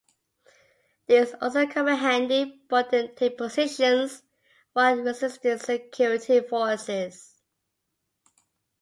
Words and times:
These 1.05 1.35
also 1.39 1.67
come 1.67 1.87
in 1.87 1.95
handy 1.97 2.63
for 2.67 2.81
them 2.81 3.09
take 3.15 3.37
positions 3.37 4.23
while 4.73 4.95
resisting 4.95 5.59
security 5.59 6.39
forces. 6.41 7.39